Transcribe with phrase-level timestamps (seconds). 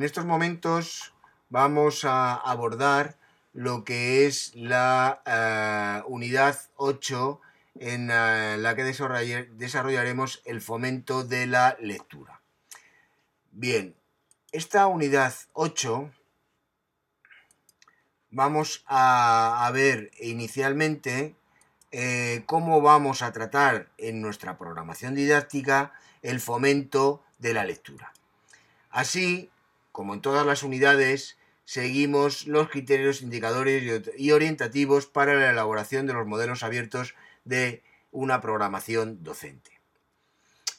[0.00, 1.12] En estos momentos
[1.50, 3.18] vamos a abordar
[3.52, 7.38] lo que es la eh, unidad 8
[7.80, 12.40] en eh, la que desarrollaremos el fomento de la lectura.
[13.52, 13.94] Bien,
[14.52, 16.10] esta unidad 8
[18.30, 21.36] vamos a, ver inicialmente
[21.90, 28.14] eh, cómo vamos a tratar en nuestra programación didáctica el fomento de la lectura.
[28.88, 29.50] Así,
[29.92, 36.14] como en todas las unidades, seguimos los criterios, indicadores y orientativos para la elaboración de
[36.14, 39.80] los modelos abiertos de una programación docente.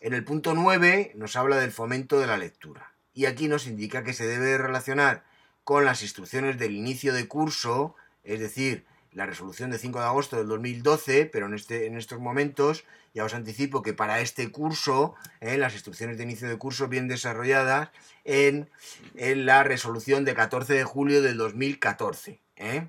[0.01, 4.03] En el punto 9 nos habla del fomento de la lectura y aquí nos indica
[4.03, 5.23] que se debe relacionar
[5.63, 10.37] con las instrucciones del inicio de curso, es decir, la resolución de 5 de agosto
[10.37, 15.15] del 2012, pero en, este, en estos momentos ya os anticipo que para este curso,
[15.41, 17.89] eh, las instrucciones de inicio de curso bien desarrolladas
[18.23, 18.69] en,
[19.15, 22.39] la resolución de 14 de julio del 2014.
[22.55, 22.87] ¿eh?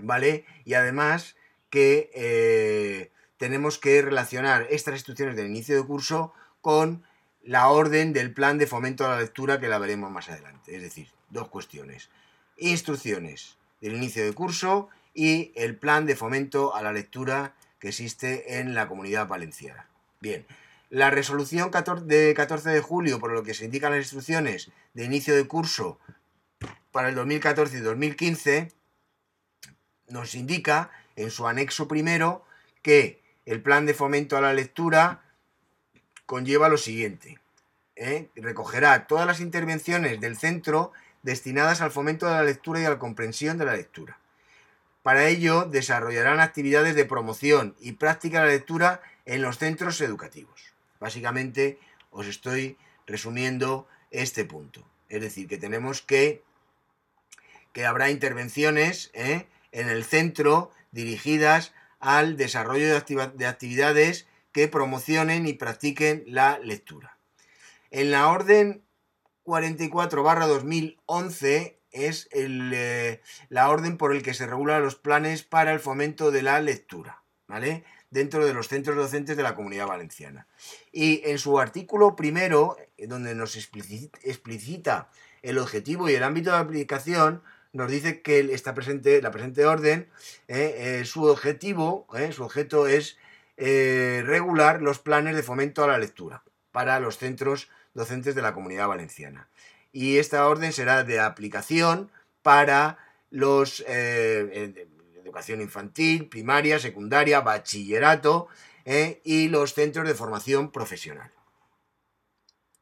[0.00, 0.44] ¿Vale?
[0.64, 1.36] Y además
[1.70, 7.04] que eh, tenemos que relacionar estas instrucciones del inicio de curso con
[7.42, 10.76] la orden del plan de fomento a la lectura que la veremos más adelante.
[10.76, 12.10] Es decir, dos cuestiones.
[12.58, 18.58] Instrucciones del inicio de curso y el plan de fomento a la lectura que existe
[18.58, 19.86] en la comunidad valenciana.
[20.20, 20.46] Bien,
[20.90, 21.70] la resolución
[22.04, 25.98] de 14 de julio, por lo que se indican las instrucciones de inicio de curso
[26.90, 28.72] para el 2014 y 2015,
[30.08, 32.44] nos indica en su anexo primero
[32.82, 35.22] que el plan de fomento a la lectura
[36.26, 37.38] conlleva lo siguiente.
[37.96, 38.28] ¿eh?
[38.36, 42.98] Recogerá todas las intervenciones del centro destinadas al fomento de la lectura y a la
[42.98, 44.18] comprensión de la lectura.
[45.02, 50.74] Para ello, desarrollarán actividades de promoción y práctica de la lectura en los centros educativos.
[51.00, 51.78] Básicamente,
[52.10, 52.76] os estoy
[53.06, 54.86] resumiendo este punto.
[55.08, 56.42] Es decir, que tenemos que,
[57.72, 59.46] que habrá intervenciones ¿eh?
[59.72, 67.16] en el centro dirigidas al desarrollo de, actividades que promocionen y practiquen la lectura.
[67.90, 68.84] En la orden
[69.44, 75.80] 44 2011 es eh, la orden por el que se regulan los planes para el
[75.80, 77.84] fomento de la lectura, ¿vale?
[78.10, 80.46] Dentro de los centros docentes de la comunidad valenciana.
[80.90, 85.08] Y en su artículo primero, eh, donde nos explicita
[85.42, 87.42] el objetivo y el ámbito de aplicación,
[87.72, 90.10] nos dice que está presente, la presente orden,
[90.48, 93.16] eh, su objetivo, su objeto es
[93.56, 98.88] regular los planes de fomento a la lectura para los centros docentes de la comunidad
[98.88, 99.48] valenciana
[99.92, 102.10] y esta orden será de aplicación
[102.42, 102.98] para
[103.30, 104.88] los eh,
[105.22, 108.48] educación infantil, primaria, secundaria, bachillerato
[108.84, 111.30] eh, y los centros de formación profesional.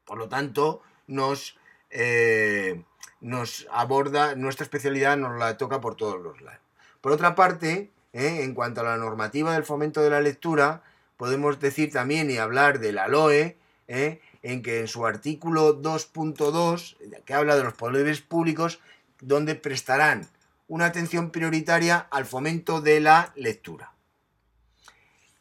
[0.05, 1.57] Por lo tanto, nos,
[1.89, 2.83] eh,
[3.19, 6.59] nos aborda, nuestra especialidad nos la toca por todos los lados.
[7.01, 10.83] Por otra parte, en cuanto a la normativa del fomento de la lectura,
[11.17, 13.57] podemos decir también y hablar de la LOE,
[14.43, 18.79] en que en su artículo 2.2, que habla de los poderes públicos,
[19.19, 20.29] donde prestarán
[20.67, 23.93] una atención prioritaria al fomento de la lectura.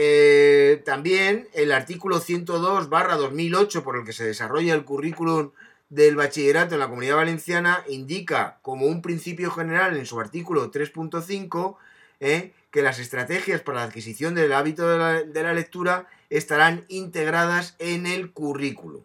[0.00, 5.50] Eh, también el artículo 102 barra 2008 por el que se desarrolla el currículum
[5.88, 11.78] del bachillerato en la comunidad valenciana indica como un principio general en su artículo 3.5
[12.20, 16.84] eh, que las estrategias para la adquisición del hábito de la, de la lectura estarán
[16.86, 19.02] integradas en el currículum.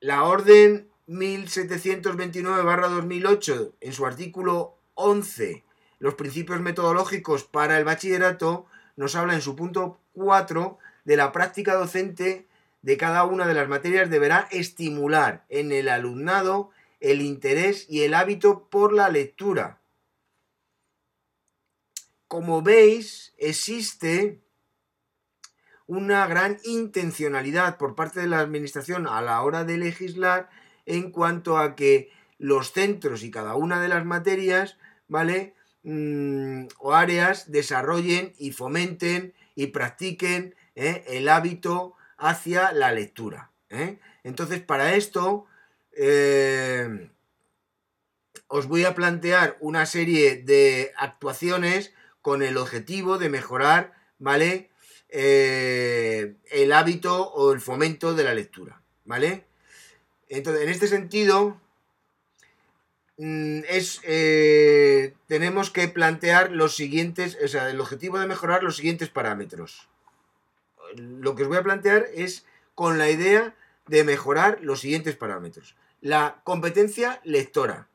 [0.00, 5.62] La orden 1729-2008, en su artículo 11,
[5.98, 8.66] los principios metodológicos para el bachillerato,
[8.96, 12.46] nos habla en su punto 4 de la práctica docente
[12.86, 16.70] de cada una de las materias deberá estimular en el alumnado
[17.00, 19.80] el interés y el hábito por la lectura.
[22.28, 24.40] Como veis, existe
[25.88, 30.48] una gran intencionalidad por parte de la Administración a la hora de legislar
[30.84, 34.78] en cuanto a que los centros y cada una de las materias,
[35.08, 35.55] ¿vale?
[35.88, 41.04] Mm, o áreas desarrollen y fomenten y practiquen ¿eh?
[41.06, 43.52] el hábito hacia la lectura.
[43.70, 44.00] ¿eh?
[44.24, 45.46] Entonces, para esto,
[45.96, 47.08] eh,
[48.48, 54.70] os voy a plantear una serie de actuaciones con el objetivo de mejorar, ¿vale?
[55.08, 59.44] el hábito o el fomento de la lectura, ¿vale?
[60.28, 61.60] Entonces, en este sentido,
[63.18, 64.00] mm, es,
[65.26, 69.88] tenemos que plantear los siguientes, o sea, el objetivo de mejorar los siguientes parámetros
[70.94, 73.54] lo que os voy a plantear es con la idea
[73.86, 75.76] de mejorar los siguientes parámetros.
[76.00, 77.88] La competencia lectora.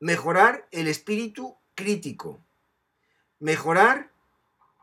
[0.00, 2.40] Mejorar el espíritu crítico.
[3.38, 4.10] Mejorar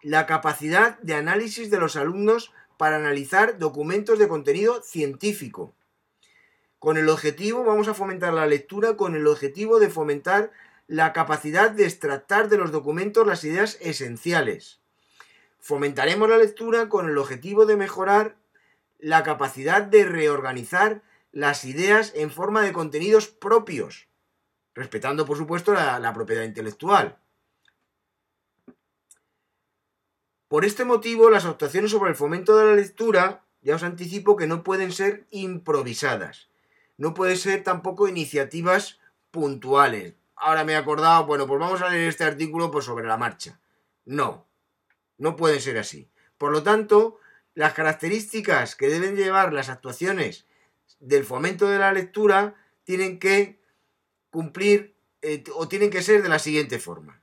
[0.02, 5.74] la capacidad de análisis de los alumnos para analizar documentos de contenido científico.
[6.84, 10.52] Con el objetivo, vamos a fomentar la lectura con el objetivo de fomentar
[10.86, 14.82] la capacidad de extractar de los documentos las ideas esenciales.
[15.62, 18.36] Fomentaremos la lectura con el objetivo de mejorar
[19.00, 24.10] la capacidad de reorganizar las ideas en forma de contenidos propios,
[24.76, 27.18] respetando por supuesto la, propiedad intelectual.
[30.50, 34.48] Por este motivo, las actuaciones sobre el fomento de la lectura, ya os anticipo que
[34.48, 36.50] no pueden ser improvisadas,
[37.04, 40.14] no pueden ser tampoco iniciativas puntuales.
[40.38, 43.60] Ahora me he acordado, bueno, pues vamos a leer este artículo pues, sobre la marcha.
[44.06, 44.48] No,
[45.18, 46.10] no puede ser así.
[46.38, 47.20] Por lo tanto,
[47.56, 50.46] las características que deben llevar las actuaciones
[51.02, 52.56] del fomento de la lectura
[52.86, 53.60] tienen que
[54.30, 57.22] cumplir eh, o tienen que ser de la siguiente forma.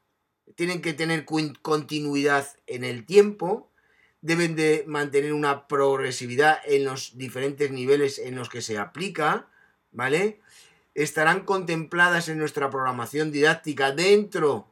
[0.57, 3.73] Tienen que tener continuidad en el tiempo,
[4.21, 9.50] deben de mantener una progresividad en los diferentes niveles en los que se aplica,
[9.93, 10.41] ¿vale?
[10.95, 14.67] Estarán contempladas en nuestra programación didáctica dentro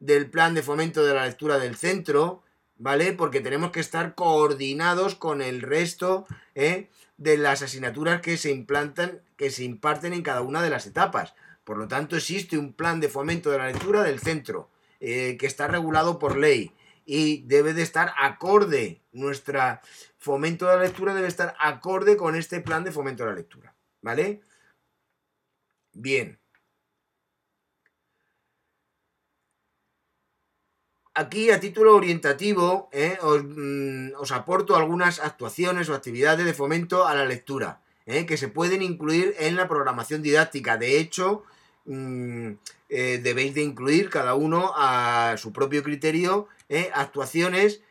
[0.00, 2.42] del plan de fomento de la lectura del centro,
[2.76, 3.12] ¿vale?
[3.12, 6.88] Porque tenemos que estar coordinados con el resto ¿eh?
[7.16, 11.34] de las asignaturas que se implantan, que se imparten en cada una de las etapas.
[11.64, 14.68] Por lo tanto, existe un plan de fomento de la lectura del centro,
[15.00, 16.72] eh, que está regulado por ley
[17.04, 19.80] y debe de estar acorde, nuestra
[20.18, 23.74] fomento de la lectura debe estar acorde con este plan de fomento de la lectura,
[24.00, 24.40] ¿vale?
[25.94, 26.38] Bien.
[31.14, 37.14] Aquí, a título orientativo, eh, mm, os, aporto algunas actuaciones o actividades de fomento a
[37.14, 40.78] la lectura, eh, que se pueden incluir en la programación didáctica.
[40.78, 41.44] De hecho,
[41.84, 42.52] mm,
[42.88, 46.48] eh, debéis de incluir cada uno a su propio criterio
[46.94, 47.82] actuaciones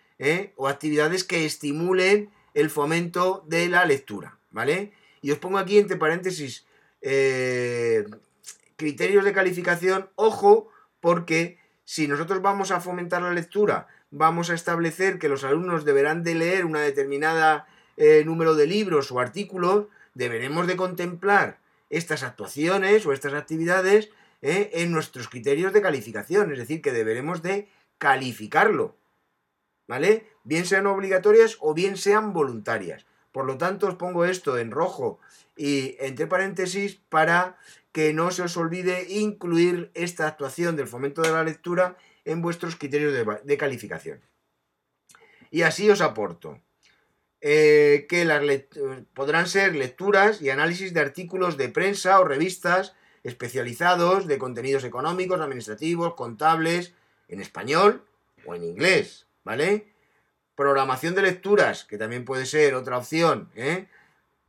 [0.55, 4.91] o actividades que estimulen el fomento de la lectura, ¿vale?
[5.21, 6.65] Y os pongo aquí entre paréntesis
[8.75, 10.69] criterios de calificación, ojo,
[10.99, 16.23] porque si nosotros vamos a fomentar la lectura, vamos a establecer que los alumnos deberán
[16.23, 17.67] de leer una determinada
[17.97, 21.59] eh, número de libros o artículos, deberemos de contemplar
[21.89, 24.09] estas actuaciones o estas actividades
[24.41, 28.95] eh, en nuestros criterios de calificación, es decir, que deberemos de calificarlo,
[29.87, 30.27] ¿vale?
[30.43, 33.05] Bien sean obligatorias o bien sean voluntarias.
[33.31, 35.19] Por lo tanto, os pongo esto en rojo
[35.61, 37.55] y entre paréntesis para
[37.91, 42.75] que no se os olvide incluir esta actuación del fomento de la lectura en vuestros
[42.75, 43.13] criterios
[43.43, 44.21] de, calificación.
[45.51, 46.59] Y así os aporto
[47.41, 48.41] eh, que las
[49.13, 55.41] podrán ser lecturas y análisis de artículos de prensa o revistas especializados de contenidos económicos,
[55.41, 56.95] administrativos, contables,
[57.27, 58.03] en español
[58.47, 59.93] o en inglés, ¿vale?
[60.55, 63.85] Programación de lecturas, que también puede ser otra opción, ¿eh?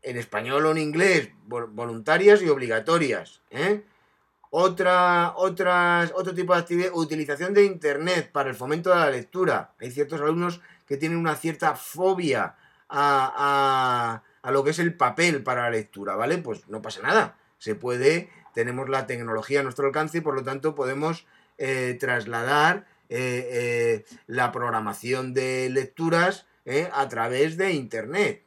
[0.02, 3.40] En español o en inglés, voluntarias y obligatorias.
[3.50, 3.82] ¿eh?
[4.50, 9.74] Otra, otras, otro tipo de actividad, utilización de Internet para el fomento de la lectura.
[9.80, 12.56] Hay ciertos alumnos que tienen una cierta fobia
[12.88, 16.38] a, lo que es el papel para la lectura, ¿vale?
[16.38, 17.38] Pues no pasa nada.
[17.58, 21.26] Se puede, tenemos la tecnología a nuestro alcance y por lo tanto podemos
[21.58, 26.46] eh, trasladar eh, la programación de lecturas
[26.92, 28.44] a través de Internet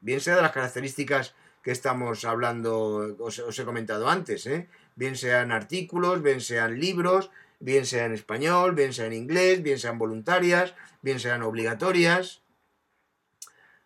[0.00, 4.68] bien sea de las características que estamos hablando, os, he comentado antes, ¿eh?
[4.96, 9.78] bien sean artículos, bien sean libros, bien sea en español, bien sea en inglés, bien
[9.78, 12.42] sean voluntarias, bien sean obligatorias.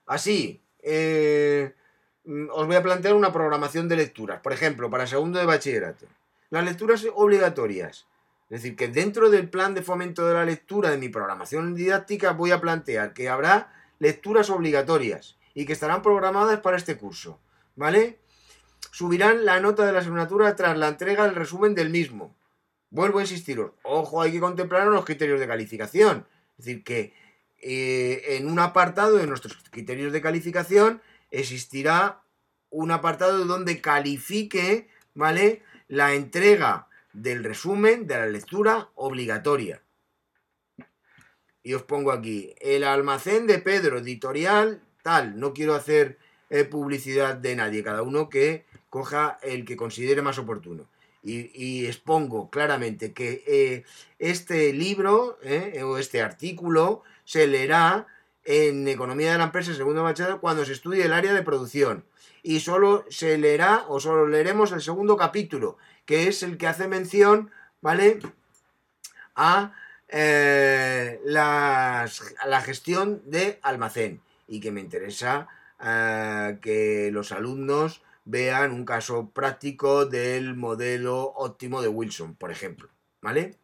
[0.06, 1.74] Así, eh,
[2.50, 6.06] os voy a plantear una programación de lecturas, por ejemplo, para segundo de bachillerato.
[6.50, 8.06] Las lecturas obligatorias.
[8.50, 12.32] Es decir, que dentro del plan de fomento de la lectura de mi programación didáctica
[12.32, 17.40] voy a plantear que habrá lecturas obligatorias y que estarán programadas para este curso,
[17.76, 18.18] ¿vale?
[18.90, 22.36] Subirán la nota de la asignatura tras la entrega del resumen del mismo.
[22.90, 26.26] Vuelvo a insistiros, ojo, hay que contemplar los criterios de calificación.
[26.58, 27.14] Es decir, que
[27.60, 32.22] eh, en un apartado de nuestros criterios de calificación existirá
[32.70, 35.62] un apartado donde califique, ¿vale?
[35.88, 39.82] La entrega del resumen de la lectura obligatoria.
[41.62, 46.18] Y os pongo aquí, el almacén de Pedro, editorial, no quiero hacer
[46.50, 50.86] eh, publicidad de nadie, cada uno que coja el que considere más oportuno
[51.22, 53.84] y, expongo claramente que eh,
[54.18, 58.06] este libro eh, o este artículo se leerá
[58.44, 62.04] en Economía de la Empresa, segundo bachillerato, cuando se estudie el área de producción.
[62.42, 66.88] Y solo se leerá o solo leeremos el segundo capítulo, que es el que hace
[66.88, 68.18] mención, ¿vale?
[69.36, 69.72] A
[71.24, 72.08] la
[72.64, 74.20] gestión de almacén.
[74.52, 75.48] Y que me interesa
[76.60, 82.90] que los alumnos vean un caso práctico del modelo óptimo de Wilson, por ejemplo.
[83.22, 83.56] ¿Vale?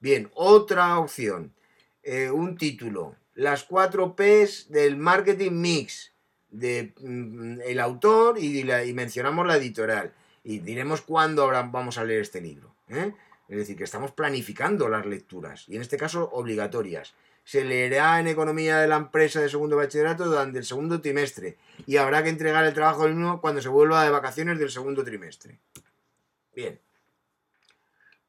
[0.00, 1.54] Bien, otra opción.
[2.02, 3.14] Eh, un título.
[3.34, 6.12] Las cuatro P's del marketing mix.
[6.50, 10.12] De, mm, el autor y, mencionamos la editorial.
[10.42, 12.74] Y diremos cuándo vamos a leer este libro.
[12.88, 13.14] ¿eh?
[13.48, 15.68] Es decir, que estamos planificando las lecturas.
[15.68, 17.14] Y en este caso, obligatorias
[17.44, 21.98] se leerá en economía de la empresa de segundo bachillerato durante el segundo trimestre y
[21.98, 25.58] habrá que entregar el trabajo del mismo cuando se vuelva de vacaciones del segundo trimestre.
[26.54, 26.80] Bien.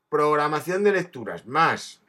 [0.10, 1.46] Programación de lecturas.
[1.46, 2.02] Más.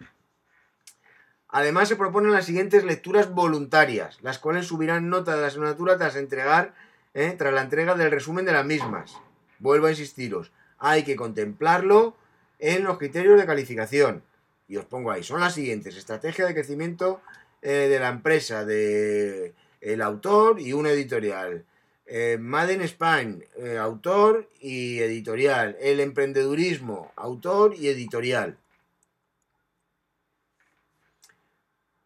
[1.48, 6.16] Además se proponen las siguientes lecturas voluntarias, las cuales subirán nota de la asignatura tras
[6.16, 6.75] entregar,
[7.14, 9.16] eh, tras la entrega del resumen de las mismas.
[9.60, 12.16] Vuelvo a insistiros, hay que contemplarlo
[12.58, 14.22] en los criterios de calificación
[14.68, 15.96] y os pongo ahí, son las siguientes.
[15.96, 17.20] Estrategia de crecimiento
[17.62, 21.64] eh, de la empresa, de el autor y una editorial.
[22.06, 25.76] Eh, Made in Spain, eh, autor y editorial.
[25.80, 28.58] El emprendedurismo, autor y editorial.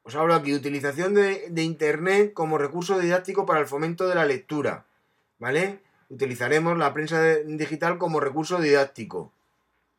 [0.03, 4.27] Os hablo aquí, utilización de, de, Internet como recurso didáctico para el fomento de la
[4.27, 4.87] lectura.
[5.39, 5.81] ¿Vale?
[6.09, 9.33] Utilizaremos la prensa digital como recurso didáctico.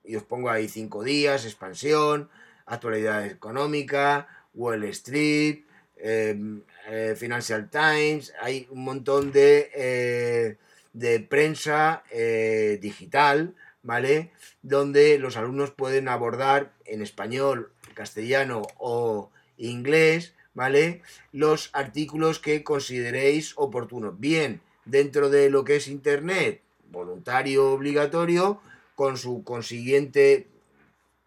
[0.03, 2.29] Y os pongo ahí cinco días, expansión,
[2.71, 5.63] actualidad económica, Wall Street,
[5.97, 10.57] em, eh, Financial Times, hay un montón de, eh,
[10.93, 14.31] de prensa eh, digital, ¿vale?
[14.61, 21.01] Donde los alumnos pueden abordar en español, castellano o inglés, ¿vale?
[21.31, 24.19] Los artículos que consideréis oportunos.
[24.19, 28.61] Bien, dentro de lo que es Internet, voluntario obligatorio,
[28.95, 30.47] con su consiguiente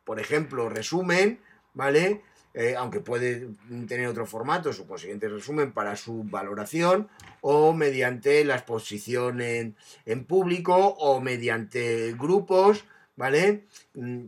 [0.05, 1.41] por ejemplo, resumen,
[1.73, 2.23] ¿vale?
[2.55, 3.49] Eh, aunque puede
[3.89, 7.09] tener otro formato, su consiguiente resumen para su valoración,
[7.41, 9.75] o mediante la exposición en,
[10.27, 12.85] público, o mediante grupos,
[13.17, 13.65] ¿vale?
[13.95, 14.27] Mm,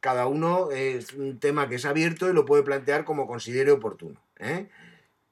[0.00, 4.20] cada uno es un tema que es abierto y lo puede plantear como considere oportuno.
[4.38, 4.68] ¿eh?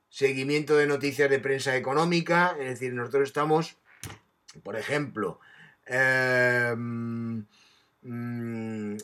[0.09, 3.77] Seguimiento de noticias de prensa económica, es decir, nosotros estamos,
[4.63, 5.39] por ejemplo,
[5.87, 6.75] eh,
[8.07, 8.97] Mm,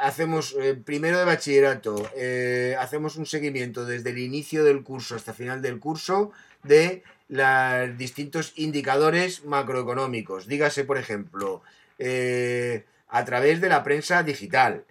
[0.00, 5.34] hacemos eh, primero de bachillerato, eh, hacemos un seguimiento desde el inicio del curso hasta
[5.34, 10.46] final del curso de los distintos indicadores macroeconómicos.
[10.46, 11.62] Dígase, por ejemplo,
[11.98, 14.84] eh, a través de la prensa digital.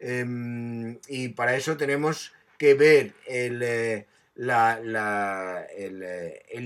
[0.00, 4.04] Em, y para eso tenemos que ver el, el,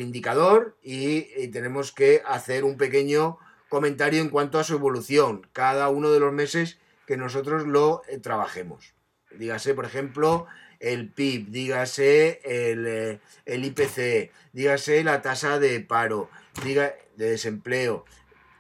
[0.01, 3.39] indicador y tenemos que hacer un pequeño
[3.73, 6.77] comentario en cuanto a su evolución, cada uno de los meses
[7.07, 8.93] que nosotros lo eh, trabajemos.
[9.31, 10.47] Dígase, por ejemplo,
[10.79, 16.29] el PIB, dígase el, eh, IPC, dígase la tasa de paro,
[16.63, 18.05] diga, de desempleo,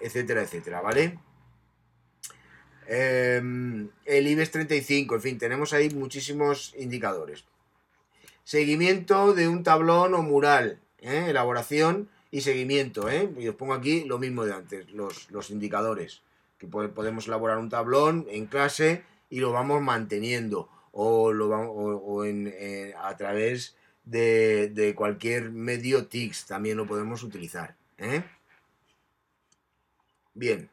[0.00, 1.18] etcétera, etcétera, ¿vale?
[2.86, 7.44] Em, el IBEX 35, en fin, tenemos ahí muchísimos indicadores.
[8.44, 11.26] Seguimiento de un tablón o mural, ¿eh?
[11.28, 13.30] elaboración y seguimiento, ¿eh?
[13.38, 16.22] Y os pongo aquí lo mismo de antes, los, indicadores,
[16.58, 22.52] que podemos elaborar un tablón en clase y lo vamos manteniendo, o, lo o, en,
[22.98, 27.76] a través de, cualquier medio TICS también lo podemos utilizar.
[27.98, 28.24] ¿eh?
[30.32, 30.70] Bien.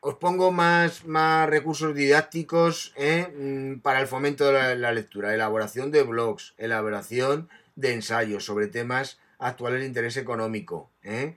[0.00, 3.28] Os pongo más, más recursos didácticos ¿eh?
[3.28, 8.68] mm, para el fomento de la, la lectura, elaboración de blogs, elaboración de ensayos sobre
[8.68, 11.36] temas actuales de interés económico, ¿eh?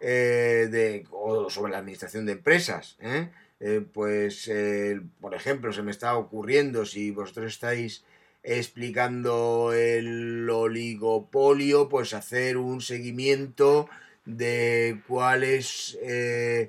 [0.00, 2.96] Eh, de, o sobre la administración de empresas.
[3.00, 3.30] ¿eh?
[3.92, 4.48] pues,
[5.20, 8.04] por ejemplo, se me está ocurriendo, si vosotros estáis
[8.44, 13.88] explicando el oligopolio, pues hacer un seguimiento
[14.24, 16.68] de cuál es eh,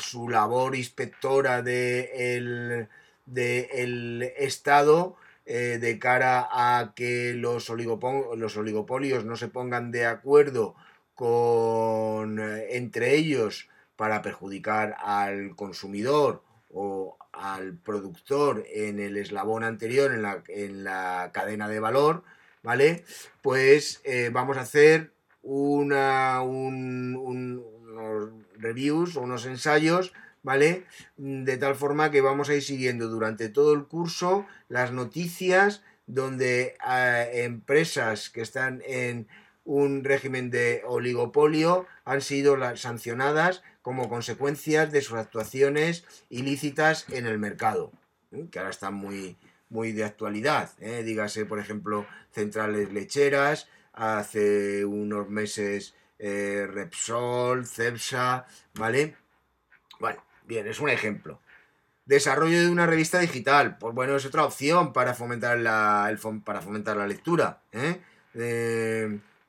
[0.00, 5.16] su labor inspectora de el, Estado
[5.52, 10.76] eh, de cara a que los, los oligopolios no se pongan de acuerdo
[11.16, 20.14] con, eh, entre ellos para perjudicar al consumidor o al productor en el eslabón anterior,
[20.14, 22.22] en la, en la cadena de valor,
[22.62, 23.04] ¿vale?
[23.42, 25.10] Pues eh, vamos a hacer
[25.42, 27.64] una, unos
[28.56, 30.84] reviews o unos ensayos, ¿vale?
[31.16, 36.76] De tal forma que vamos a ir siguiendo durante todo el curso las noticias donde
[36.88, 39.28] eh, empresas que están en
[39.64, 47.38] un régimen de oligopolio han sido sancionadas como consecuencias de sus actuaciones ilícitas en el
[47.38, 47.92] mercado,
[48.32, 48.48] ¿eh?
[48.50, 49.36] que ahora están muy,
[49.68, 50.70] muy de actualidad.
[50.80, 51.02] ¿eh?
[51.04, 59.16] Dígase, por ejemplo, centrales lecheras, hace unos meses eh, Repsol, Cepsa, ¿vale?
[59.98, 61.40] Bueno, bien, es un ejemplo.
[62.04, 66.60] Desarrollo de una revista digital, pues bueno, es otra opción para fomentar la, el, para
[66.60, 67.62] fomentar la lectura.
[67.72, 68.00] ¿eh?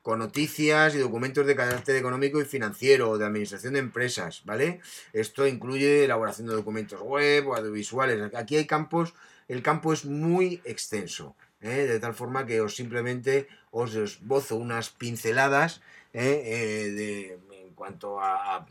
[0.02, 4.80] con noticias y documentos de carácter económico y financiero o de administración de empresas, ¿vale?
[5.12, 8.34] Esto incluye elaboración de documentos web o audiovisuales.
[8.34, 9.14] Aquí hay campos,
[9.46, 11.86] el campo es muy extenso, ¿eh?
[11.86, 15.82] de tal forma que os simplemente os esbozo unas pinceladas
[16.12, 17.38] ¿eh?
[17.52, 18.66] En cuanto a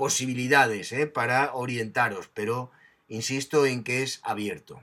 [0.00, 2.70] posibilidades para orientaros, pero
[3.06, 4.82] insisto en que es abierto.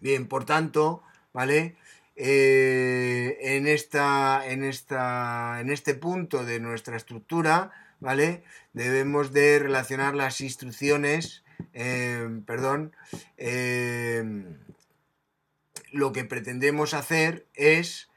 [0.00, 1.02] Bien, por tanto,
[1.32, 1.74] ¿vale?
[2.14, 8.44] Eh, en, esta, en, esta, en este punto de nuestra estructura, ¿vale?
[8.72, 12.94] Debemos de relacionar las instrucciones, eh, perdón,
[13.36, 14.22] eh,
[15.90, 18.08] lo que pretendemos hacer es,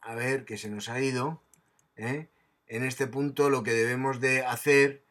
[0.00, 1.42] a ver, que se nos ha ido,
[1.98, 5.02] en este punto lo que debemos de hacer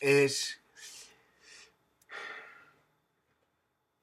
[0.00, 0.62] es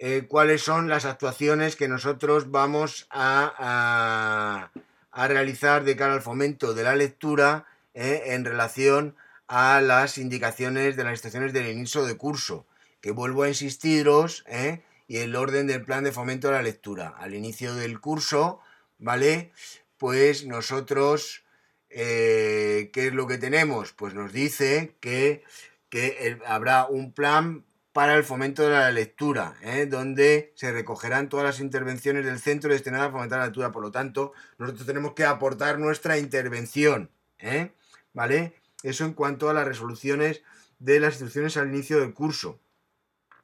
[0.02, 4.72] Eh, cuáles son las actuaciones que nosotros vamos a,
[5.12, 11.04] realizar de cara al fomento de la lectura eh, en relación a las indicaciones de
[11.04, 12.66] las instrucciones del inicio de curso,
[13.02, 17.10] que vuelvo a insistiros, eh, y el orden del plan de fomento de la lectura.
[17.18, 18.62] Al inicio del curso,
[18.98, 19.52] ¿vale?
[20.00, 21.44] Pues nosotros,
[21.90, 23.94] ¿qué es lo que tenemos?
[23.94, 25.44] Pues nos dice que,
[25.90, 27.66] que habrá un plan
[28.00, 29.86] para el fomento de la lectura, ¿eh?
[29.86, 33.72] donde se recogerán todas las intervenciones del centro destinadas a fomentar la lectura.
[33.72, 37.10] Por lo tanto, nosotros tenemos que aportar nuestra intervención.
[37.40, 37.72] ¿eh?
[38.14, 38.54] ¿Vale?
[38.84, 40.44] Eso en cuanto a las resoluciones
[40.80, 42.60] de las instrucciones al inicio del curso.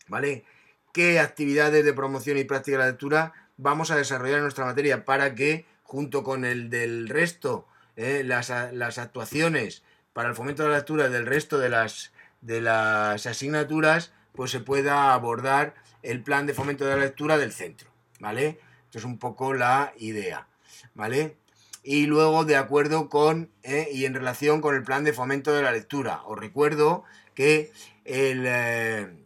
[0.07, 0.45] ¿Vale?
[0.93, 5.03] ¿Qué actividades de promoción y práctica de la lectura vamos a desarrollar en nuestra materia
[5.03, 8.23] para que, junto con el del resto, ¿eh?
[8.25, 13.25] las, las actuaciones para el fomento de la lectura del resto de las, de las
[13.25, 18.59] asignaturas, pues se pueda abordar el plan de fomento de la lectura del centro, ¿vale?
[18.85, 20.47] Esto es un poco la idea,
[20.95, 21.37] ¿vale?
[21.83, 25.61] Y luego, de acuerdo con eh, y en relación con el plan de fomento de
[25.61, 27.03] la lectura, os recuerdo
[27.35, 27.71] que
[28.05, 29.25] el, eh,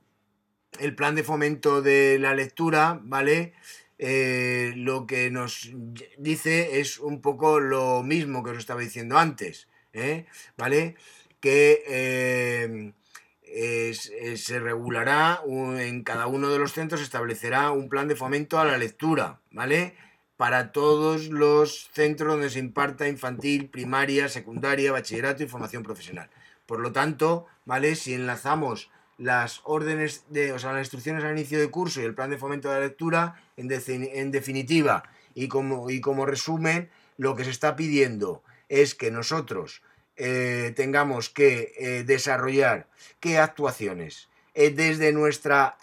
[0.80, 3.54] el plan de fomento de la lectura, ¿vale?
[4.02, 5.72] Eh, lo que nos
[6.18, 9.68] dice es un poco lo mismo que os estaba diciendo antes,
[10.58, 10.96] ¿vale?
[11.42, 12.94] Que eh,
[14.38, 18.66] se regulará en cada uno de los centros, se establecerá un plan de fomento a
[18.66, 19.96] la lectura, ¿vale?
[20.38, 26.30] Para todos los centros donde se imparta infantil, primaria, secundaria, bachillerato y formación profesional.
[26.66, 27.96] Por lo tanto, ¿vale?
[27.96, 32.15] Si enlazamos las órdenes de, o sea, las instrucciones al inicio de curso y el
[32.15, 35.03] plan de fomento de la lectura, en, en definitiva,
[35.36, 39.82] y como, y como resumen, lo que se está pidiendo es que nosotros
[40.15, 42.88] eh, tengamos que eh, desarrollar
[43.19, 45.77] qué actuaciones eh, desde nuestra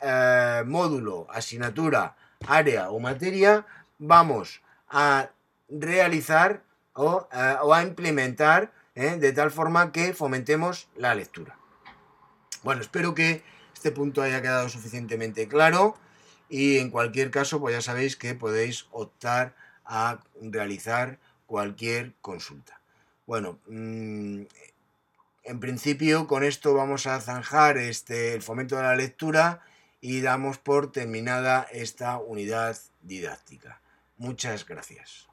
[0.67, 3.67] módulo, asignatura, área o materia
[3.99, 5.31] vamos a
[5.69, 7.29] realizar o,
[7.63, 11.59] o a implementar de tal forma que fomentemos la lectura.
[12.67, 15.97] Bueno, espero que este punto haya quedado suficientemente claro
[16.49, 22.81] y en cualquier caso, pues ya sabéis que podéis optar a realizar cualquier consulta.
[23.25, 24.41] Bueno, mm,
[25.45, 29.63] en principio con esto vamos a zanjar este, el fomento de la lectura
[30.01, 33.81] y damos por terminada esta unidad didáctica.
[34.19, 35.29] Muchas gracias.